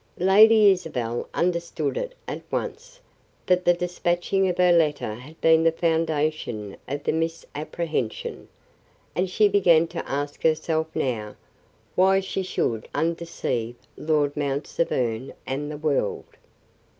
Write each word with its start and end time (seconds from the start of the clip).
Lady 0.17 0.71
Isabel 0.71 1.29
understood 1.31 1.95
it 1.95 2.15
at 2.27 2.41
once; 2.49 2.99
that 3.45 3.65
the 3.65 3.73
dispatching 3.75 4.49
of 4.49 4.57
her 4.57 4.71
letter 4.71 5.13
had 5.13 5.39
been 5.41 5.63
the 5.63 5.71
foundation 5.71 6.75
of 6.87 7.03
the 7.03 7.11
misapprehension; 7.11 8.47
and 9.15 9.29
she 9.29 9.47
began 9.47 9.85
to 9.89 10.03
ask 10.09 10.41
herself 10.41 10.87
now, 10.95 11.35
why 11.93 12.19
she 12.19 12.41
should 12.41 12.87
undeceive 12.95 13.75
Lord 13.95 14.35
Mount 14.35 14.65
Severn 14.65 15.33
and 15.45 15.69
the 15.69 15.77
world. 15.77 16.25